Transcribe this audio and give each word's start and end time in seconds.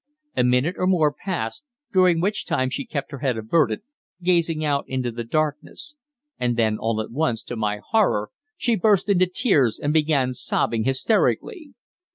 A 0.35 0.43
minute 0.43 0.73
or 0.79 0.87
more 0.87 1.13
passed, 1.13 1.63
during 1.93 2.19
which 2.19 2.47
time 2.47 2.71
she 2.71 2.87
kept 2.87 3.11
her 3.11 3.19
head 3.19 3.37
averted, 3.37 3.83
gazing 4.23 4.65
out 4.65 4.83
into 4.87 5.11
the 5.11 5.23
darkness. 5.23 5.95
And 6.39 6.57
then 6.57 6.79
all 6.79 7.01
at 7.01 7.11
once, 7.11 7.43
to 7.43 7.55
my 7.55 7.81
horror, 7.91 8.31
she 8.57 8.75
burst 8.75 9.09
into 9.09 9.27
tears, 9.27 9.77
and 9.77 9.93
began 9.93 10.33
sobbing 10.33 10.85
hysterically. 10.85 11.75